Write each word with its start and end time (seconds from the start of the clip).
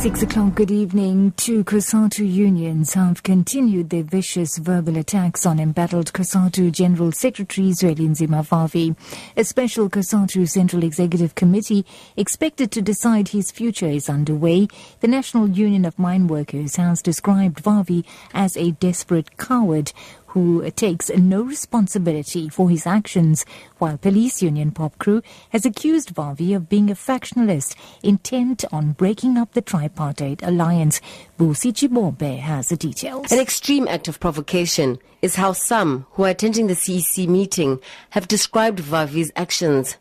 Six 0.00 0.22
o'clock, 0.22 0.54
good 0.54 0.70
evening. 0.70 1.34
Two 1.36 1.62
COSATU 1.62 2.26
unions 2.26 2.94
have 2.94 3.22
continued 3.22 3.90
their 3.90 4.02
vicious 4.02 4.56
verbal 4.56 4.96
attacks 4.96 5.44
on 5.44 5.60
embattled 5.60 6.14
COSATU 6.14 6.72
General 6.72 7.12
Secretary 7.12 7.68
Zwelinzima 7.68 8.42
Vavi. 8.42 8.96
A 9.36 9.44
special 9.44 9.90
COSATU 9.90 10.48
Central 10.48 10.84
Executive 10.84 11.34
Committee 11.34 11.84
expected 12.16 12.72
to 12.72 12.80
decide 12.80 13.28
his 13.28 13.50
future 13.50 13.88
is 13.88 14.08
underway. 14.08 14.68
The 15.00 15.08
National 15.08 15.50
Union 15.50 15.84
of 15.84 15.98
Mine 15.98 16.28
Workers 16.28 16.76
has 16.76 17.02
described 17.02 17.62
Vavi 17.62 18.06
as 18.32 18.56
a 18.56 18.70
desperate 18.70 19.36
coward 19.36 19.92
who 20.30 20.68
takes 20.70 21.10
no 21.10 21.42
responsibility 21.42 22.48
for 22.48 22.70
his 22.70 22.86
actions, 22.86 23.44
while 23.78 23.98
police 23.98 24.40
union 24.40 24.70
POPCRU 24.70 25.22
has 25.50 25.66
accused 25.66 26.14
Vavi 26.14 26.54
of 26.54 26.68
being 26.68 26.88
a 26.88 26.94
factionalist 26.94 27.74
intent 28.02 28.64
on 28.70 28.92
breaking 28.92 29.36
up 29.36 29.52
the 29.54 29.60
tripartite 29.60 30.42
alliance. 30.42 31.00
Busi 31.38 31.72
Chibombe 31.72 32.38
has 32.38 32.68
the 32.68 32.76
details. 32.76 33.32
An 33.32 33.40
extreme 33.40 33.88
act 33.88 34.06
of 34.06 34.20
provocation 34.20 34.98
is 35.20 35.34
how 35.34 35.52
some 35.52 36.06
who 36.12 36.24
are 36.24 36.30
attending 36.30 36.68
the 36.68 36.74
CEC 36.74 37.26
meeting 37.26 37.80
have 38.10 38.28
described 38.28 38.78
Vavi's 38.78 39.32
actions. 39.34 39.96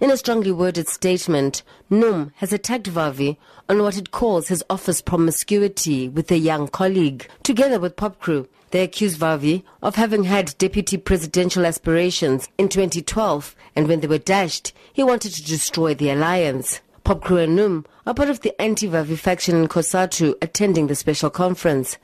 In 0.00 0.10
a 0.10 0.16
strongly 0.16 0.52
worded 0.52 0.88
statement, 0.88 1.62
NUM 1.90 2.32
has 2.36 2.52
attacked 2.52 2.90
Vavi 2.90 3.36
on 3.68 3.82
what 3.82 3.96
it 3.96 4.10
calls 4.10 4.48
his 4.48 4.64
office 4.70 5.00
promiscuity 5.00 6.08
with 6.08 6.30
a 6.30 6.38
young 6.38 6.68
colleague. 6.68 7.28
Together 7.42 7.78
with 7.78 7.96
POPCRU, 7.96 8.46
they 8.70 8.82
accuse 8.82 9.16
Vavi 9.16 9.62
of 9.82 9.94
having 9.94 10.24
had 10.24 10.56
deputy 10.58 10.96
presidential 10.96 11.64
aspirations 11.64 12.48
in 12.58 12.68
2012, 12.68 13.54
and 13.74 13.88
when 13.88 14.00
they 14.00 14.06
were 14.06 14.18
dashed, 14.18 14.72
he 14.92 15.02
wanted 15.02 15.32
to 15.32 15.44
destroy 15.44 15.94
the 15.94 16.10
alliance. 16.10 16.80
POPCRU 17.04 17.44
and 17.44 17.56
NUM 17.56 17.86
are 18.06 18.14
part 18.14 18.30
of 18.30 18.40
the 18.40 18.60
anti-Vavi 18.60 19.16
faction 19.18 19.56
in 19.56 19.68
COSATU 19.68 20.34
attending 20.42 20.88
the 20.88 20.94
special 20.94 21.30
conference. 21.30 21.98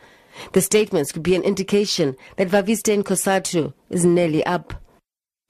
The 0.53 0.61
statements 0.61 1.13
could 1.13 1.23
be 1.23 1.35
an 1.35 1.43
indication 1.43 2.17
that 2.37 2.49
Vavi's 2.49 2.81
stay 2.81 2.95
in 2.95 3.05
COSATU 3.05 3.73
is 3.91 4.05
nearly 4.05 4.45
up. 4.47 4.75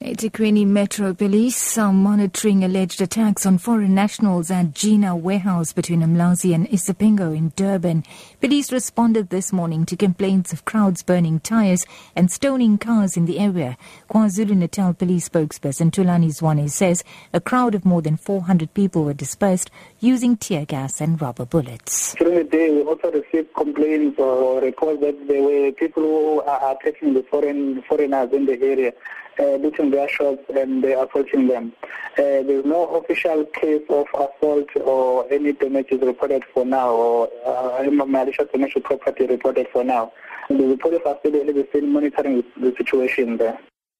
eThekwini 0.03 0.67
Metro 0.67 1.13
Police 1.13 1.77
are 1.77 1.93
monitoring 1.93 2.61
alleged 2.61 3.01
attacks 3.01 3.45
on 3.45 3.57
foreign 3.57 3.95
nationals 3.95 4.51
at 4.51 4.73
Jeena 4.73 5.17
warehouse 5.17 5.71
between 5.71 6.01
Umlazi 6.01 6.53
and 6.53 6.67
Isipingo 6.67 7.33
in 7.33 7.53
Durban. 7.55 8.03
Police 8.41 8.73
responded 8.73 9.29
this 9.29 9.53
morning 9.53 9.85
to 9.85 9.95
complaints 9.95 10.51
of 10.51 10.65
crowds 10.65 11.03
burning 11.03 11.39
tires 11.39 11.85
and 12.17 12.29
stoning 12.29 12.77
cars 12.77 13.15
in 13.15 13.27
the 13.27 13.39
area. 13.39 13.77
KwaZulu-Natal 14.09 14.93
police 14.95 15.29
spokesperson 15.29 15.89
Thulani 15.89 16.31
Zwane 16.31 16.69
says 16.69 17.05
a 17.31 17.39
crowd 17.39 17.73
of 17.73 17.85
more 17.85 18.01
than 18.01 18.17
400 18.17 18.73
people 18.73 19.05
were 19.05 19.13
dispersed 19.13 19.71
using 20.01 20.35
tear 20.35 20.65
gas 20.65 20.99
and 20.99 21.21
rubber 21.21 21.45
bullets. 21.45 22.13
During 22.15 22.39
the 22.39 22.43
day, 22.43 22.69
we 22.71 22.81
also 22.81 23.09
received 23.09 23.53
complaints 23.53 24.19
or 24.19 24.59
reports 24.59 24.99
that 24.99 25.29
there 25.29 25.41
were 25.41 25.71
people 25.71 26.03
who 26.03 26.41
are 26.41 26.75
attacking 26.75 27.13
the 27.13 27.23
foreign 27.23 27.81
foreigners 27.83 28.33
in 28.33 28.45
the 28.45 28.61
area 28.61 28.91
looting 29.39 29.91
their 29.91 30.07
shops 30.07 30.43
and 30.55 30.83
they 30.83 30.93
are 30.93 31.03
approaching 31.03 31.47
them. 31.47 31.73
Uh, 32.13 32.43
there's 32.45 32.65
no 32.65 32.85
official 32.95 33.45
case 33.45 33.83
of 33.89 34.05
assault 34.13 34.69
or 34.83 35.25
any 35.31 35.53
damages 35.53 36.01
reported 36.01 36.43
for 36.53 36.65
now 36.65 36.91
or 36.91 37.29
uh, 37.45 37.89
malicious 37.89 38.47
commercial 38.51 38.81
property 38.81 39.25
reported 39.25 39.67
for 39.71 39.83
now. 39.83 40.11
The 40.49 40.77
police 40.81 41.01
are 41.05 41.17
still 41.19 41.81
monitoring 41.87 42.43
the 42.57 42.73
situation 42.77 43.37
there. 43.37 43.59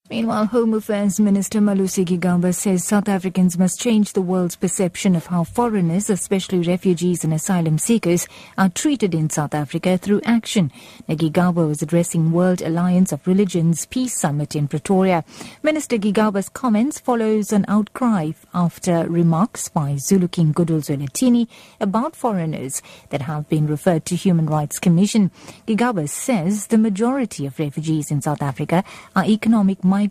Meanwhile, 0.10 0.48
Home 0.48 0.74
Affairs 0.74 1.18
Minister 1.18 1.60
Malusi 1.60 2.04
Gigaba 2.04 2.54
says 2.54 2.84
South 2.84 3.08
Africans 3.08 3.58
must 3.58 3.80
change 3.80 4.12
the 4.12 4.22
world's 4.22 4.58
perception 4.58 5.16
of 5.16 5.28
how 5.28 5.46
foreigners, 5.46 6.10
especially 6.10 6.60
refugees 6.60 7.24
and 7.24 7.34
asylum 7.34 7.78
seekers, 7.78 8.28
are 8.58 8.68
treated 8.68 9.16
in 9.16 9.30
South 9.30 9.54
Africa 9.54 9.98
through 9.98 10.20
action. 10.26 10.74
Gigaba 11.08 11.66
was 11.66 11.82
addressing 11.82 12.34
World 12.34 12.62
Alliance 12.62 13.14
of 13.14 13.26
Religions 13.26 13.86
Peace 13.86 14.20
Summit 14.20 14.58
in 14.58 14.68
Pretoria. 14.68 15.24
Minister 15.64 15.98
Gigaba's 15.98 16.50
comments 16.50 17.00
follows 17.00 17.54
an 17.54 17.64
outcry 17.70 18.32
after 18.54 19.08
remarks 19.08 19.70
by 19.70 19.96
Zulu 19.96 20.28
King 20.28 20.52
Goodwill 20.52 20.82
Zwelithini 20.82 21.48
about 21.80 22.14
foreigners 22.14 22.82
that 23.10 23.22
have 23.22 23.48
been 23.48 23.68
referred 23.68 24.04
to 24.08 24.18
Human 24.18 24.48
Rights 24.48 24.80
Commission. 24.80 25.32
Gigaba 25.66 26.10
says 26.10 26.68
the 26.68 26.78
majority 26.78 27.46
of 27.46 27.58
refugees 27.58 28.12
in 28.12 28.22
South 28.22 28.42
Africa 28.42 28.84
are 29.16 29.24
economic 29.24 29.82
migrants 29.82 30.03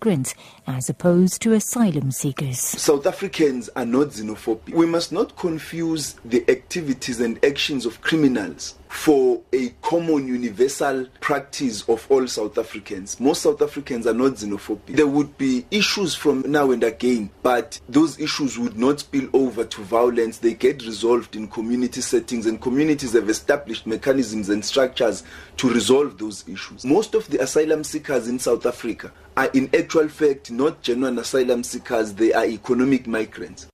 as 0.67 0.89
opposed 0.89 1.43
to 1.43 1.53
asylum 1.53 2.11
seekers. 2.11 2.59
South 2.59 3.07
Africans 3.07 3.69
are 3.77 3.85
not 3.85 4.09
xenophobic. 4.09 4.75
We 4.75 4.87
must 4.87 5.13
not 5.13 5.37
confuse 5.37 6.15
the 6.25 6.45
activities 6.49 7.21
and 7.21 7.43
actions 7.45 7.87
of 7.87 8.01
criminals 8.01 8.75
for 8.93 9.41
a 9.55 9.71
common 9.81 10.29
universal 10.29 11.07
practice 11.21 11.89
of 11.89 12.07
all 12.11 12.27
South 12.29 12.59
Africans. 12.59 13.19
Most 13.19 13.43
South 13.43 13.63
Africans 13.63 14.07
are 14.07 14.13
not 14.13 14.33
xenophobic. 14.35 14.95
There 14.95 15.07
would 15.07 15.37
be 15.39 15.65
issues 15.71 16.15
from 16.15 16.43
now 16.43 16.71
and 16.71 16.85
again, 16.85 17.31
but 17.43 17.81
those 17.89 18.21
issues 18.21 18.59
would 18.59 18.79
not 18.79 19.01
spill 19.01 19.29
over 19.33 19.65
to 19.65 19.81
violence. 19.81 20.39
They 20.39 20.55
get 20.55 20.85
resolved 20.85 21.35
in 21.35 21.49
community 21.49 22.03
settings, 22.03 22.45
and 22.47 22.61
communities 22.61 23.15
have 23.15 23.31
established 23.31 23.87
mechanisms 23.87 24.51
and 24.51 24.63
structures 24.63 25.25
to 25.57 25.71
resolve 25.71 26.19
those 26.19 26.47
issues. 26.47 26.85
Most 26.85 27.15
of 27.15 27.27
the 27.29 27.43
asylum 27.43 27.85
seekers 27.85 28.29
in 28.29 28.39
South 28.39 28.67
Africa 28.67 29.11
are, 29.39 29.51
in 29.55 29.71
actual 29.75 30.09
fact, 30.09 30.51
not 30.51 30.83
genuine 30.83 31.19
asylum 31.19 31.65
seekers, 31.65 32.13
they 32.13 32.35
are 32.35 32.45
economic 32.45 33.07
migrants. 33.07 33.67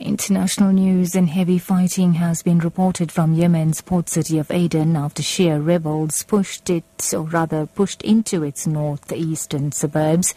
International 0.00 0.72
news 0.72 1.14
and 1.14 1.28
heavy 1.28 1.58
fighting 1.58 2.14
has 2.14 2.42
been 2.42 2.58
reported 2.58 3.12
from 3.12 3.34
Yemen's 3.34 3.80
port 3.80 4.08
city 4.08 4.38
of 4.38 4.50
Aden 4.50 4.96
after 4.96 5.22
Shia 5.22 5.64
rebels 5.64 6.22
pushed 6.24 6.68
it, 6.68 6.84
or 7.12 7.20
rather 7.20 7.66
pushed 7.66 8.02
into 8.02 8.42
its 8.42 8.66
northeastern 8.66 9.72
suburbs. 9.72 10.34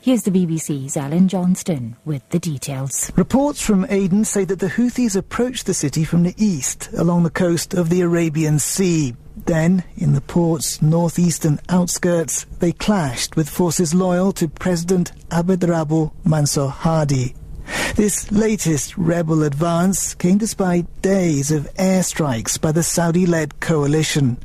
Here's 0.00 0.22
the 0.22 0.30
BBC's 0.30 0.96
Alan 0.96 1.28
Johnston 1.28 1.96
with 2.04 2.26
the 2.30 2.38
details. 2.38 3.12
Reports 3.16 3.60
from 3.60 3.84
Aden 3.90 4.24
say 4.24 4.44
that 4.44 4.60
the 4.60 4.68
Houthis 4.68 5.16
approached 5.16 5.66
the 5.66 5.74
city 5.74 6.04
from 6.04 6.22
the 6.22 6.34
east 6.38 6.88
along 6.96 7.24
the 7.24 7.30
coast 7.30 7.74
of 7.74 7.90
the 7.90 8.00
Arabian 8.00 8.58
Sea. 8.58 9.14
Then, 9.44 9.84
in 9.96 10.12
the 10.12 10.20
port's 10.20 10.80
northeastern 10.80 11.60
outskirts, 11.68 12.44
they 12.60 12.72
clashed 12.72 13.36
with 13.36 13.48
forces 13.48 13.92
loyal 13.92 14.32
to 14.32 14.48
President 14.48 15.12
Abdrabbuh 15.30 16.12
Mansour 16.24 16.68
Hadi. 16.68 17.34
This 18.00 18.32
latest 18.32 18.96
rebel 18.96 19.42
advance 19.42 20.14
came 20.14 20.38
despite 20.38 21.02
days 21.02 21.50
of 21.50 21.68
airstrikes 21.74 22.58
by 22.58 22.72
the 22.72 22.82
Saudi-led 22.82 23.60
coalition. 23.60 24.38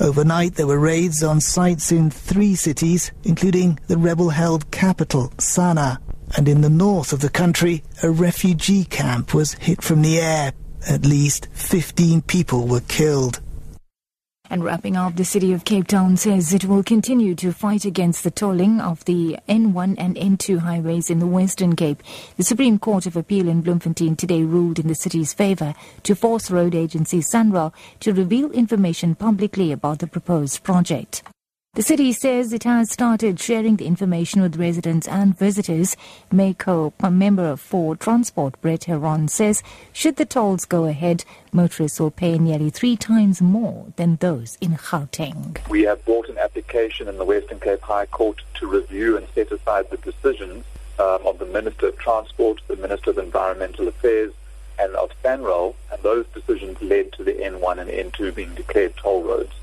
Overnight, 0.00 0.54
there 0.54 0.66
were 0.66 0.78
raids 0.78 1.22
on 1.22 1.42
sites 1.42 1.92
in 1.92 2.10
three 2.10 2.54
cities, 2.54 3.12
including 3.22 3.78
the 3.86 3.98
rebel-held 3.98 4.70
capital, 4.70 5.28
Sana'a. 5.36 5.98
And 6.38 6.48
in 6.48 6.62
the 6.62 6.70
north 6.70 7.12
of 7.12 7.20
the 7.20 7.28
country, 7.28 7.82
a 8.02 8.08
refugee 8.08 8.84
camp 8.84 9.34
was 9.34 9.52
hit 9.60 9.82
from 9.82 10.00
the 10.00 10.18
air. 10.18 10.54
At 10.88 11.04
least 11.04 11.48
15 11.52 12.22
people 12.22 12.66
were 12.66 12.80
killed. 12.80 13.42
And 14.52 14.62
wrapping 14.62 14.98
up, 14.98 15.16
the 15.16 15.24
city 15.24 15.54
of 15.54 15.64
Cape 15.64 15.86
Town 15.86 16.18
says 16.18 16.52
it 16.52 16.66
will 16.66 16.82
continue 16.82 17.34
to 17.36 17.52
fight 17.52 17.86
against 17.86 18.22
the 18.22 18.30
tolling 18.30 18.82
of 18.82 19.02
the 19.06 19.38
N1 19.48 19.94
and 19.96 20.14
N2 20.14 20.58
highways 20.58 21.08
in 21.08 21.20
the 21.20 21.26
Western 21.26 21.74
Cape. 21.74 22.02
The 22.36 22.44
Supreme 22.44 22.78
Court 22.78 23.06
of 23.06 23.16
Appeal 23.16 23.48
in 23.48 23.62
Bloemfontein 23.62 24.14
today 24.14 24.42
ruled 24.42 24.78
in 24.78 24.88
the 24.88 24.94
city's 24.94 25.32
favour 25.32 25.74
to 26.02 26.14
force 26.14 26.50
road 26.50 26.74
agency 26.74 27.22
SANRAL 27.22 27.72
to 28.00 28.12
reveal 28.12 28.50
information 28.50 29.14
publicly 29.14 29.72
about 29.72 30.00
the 30.00 30.06
proposed 30.06 30.62
project. 30.62 31.22
The 31.74 31.80
city 31.80 32.12
says 32.12 32.52
it 32.52 32.64
has 32.64 32.90
started 32.90 33.40
sharing 33.40 33.76
the 33.76 33.86
information 33.86 34.42
with 34.42 34.56
residents 34.58 35.08
and 35.08 35.34
visitors. 35.34 35.96
Mayco, 36.30 36.92
a 37.00 37.10
member 37.10 37.46
of 37.46 37.62
for 37.62 37.96
Transport, 37.96 38.60
Brett 38.60 38.84
Heron, 38.84 39.26
says 39.28 39.62
should 39.90 40.16
the 40.16 40.26
tolls 40.26 40.66
go 40.66 40.84
ahead, 40.84 41.24
motorists 41.50 41.98
will 41.98 42.10
pay 42.10 42.36
nearly 42.36 42.68
three 42.68 42.94
times 42.94 43.40
more 43.40 43.86
than 43.96 44.16
those 44.16 44.58
in 44.60 44.72
Gauteng. 44.72 45.66
We 45.70 45.84
have 45.84 46.04
brought 46.04 46.28
an 46.28 46.36
application 46.36 47.08
in 47.08 47.16
the 47.16 47.24
Western 47.24 47.58
Cape 47.58 47.80
High 47.80 48.04
Court 48.04 48.42
to 48.56 48.66
review 48.66 49.16
and 49.16 49.26
set 49.34 49.50
aside 49.50 49.88
the 49.88 49.96
decisions 49.96 50.66
um, 50.98 51.26
of 51.26 51.38
the 51.38 51.46
Minister 51.46 51.88
of 51.88 51.96
Transport, 51.96 52.60
the 52.68 52.76
Minister 52.76 53.12
of 53.12 53.16
Environmental 53.16 53.88
Affairs, 53.88 54.34
and 54.78 54.94
of 54.96 55.10
SANRAL, 55.22 55.74
and 55.90 56.02
those 56.02 56.26
decisions 56.34 56.82
led 56.82 57.14
to 57.14 57.24
the 57.24 57.32
N1 57.32 57.78
and 57.78 58.12
N2 58.12 58.34
being 58.34 58.54
declared 58.54 58.94
toll 58.98 59.22
roads. 59.22 59.54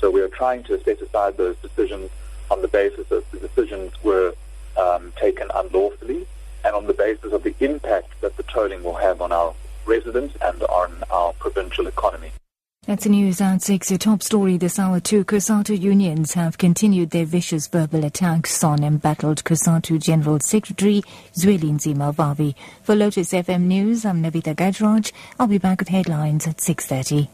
So 0.00 0.10
we 0.10 0.20
are 0.20 0.28
trying 0.28 0.62
to 0.64 0.82
set 0.82 1.00
aside 1.00 1.36
those 1.36 1.56
decisions 1.58 2.10
on 2.50 2.62
the 2.62 2.68
basis 2.68 3.08
that 3.08 3.30
the 3.32 3.38
decisions 3.38 3.92
were 4.02 4.34
um, 4.76 5.12
taken 5.16 5.48
unlawfully 5.54 6.26
and 6.64 6.74
on 6.74 6.86
the 6.86 6.94
basis 6.94 7.32
of 7.32 7.42
the 7.42 7.54
impact 7.60 8.20
that 8.20 8.36
the 8.36 8.42
tolling 8.44 8.82
will 8.82 8.94
have 8.94 9.20
on 9.20 9.32
our 9.32 9.54
residents 9.86 10.36
and 10.42 10.62
on 10.64 11.02
our 11.10 11.32
provincial 11.34 11.86
economy. 11.86 12.30
That's 12.86 13.02
the 13.02 13.10
news 13.10 13.40
at 13.40 13.62
6. 13.62 13.90
A 13.90 13.98
top 13.98 14.22
story 14.22 14.58
this 14.58 14.78
hour. 14.78 15.00
Two 15.00 15.24
COSATU 15.24 15.76
unions 15.80 16.34
have 16.34 16.56
continued 16.56 17.10
their 17.10 17.24
vicious 17.24 17.66
verbal 17.66 18.04
attacks 18.04 18.62
on 18.62 18.84
embattled 18.84 19.42
COSATU 19.42 20.00
General 20.00 20.38
Secretary 20.38 21.02
Zwelinzima 21.34 22.14
Vavi. 22.14 22.54
For 22.84 22.94
Lotus 22.94 23.32
FM 23.32 23.62
News, 23.62 24.04
I'm 24.04 24.22
Navitha 24.22 24.54
Gajraj. 24.54 25.10
I'll 25.40 25.48
be 25.48 25.58
back 25.58 25.80
with 25.80 25.88
headlines 25.88 26.46
at 26.46 26.58
6.30. 26.58 27.28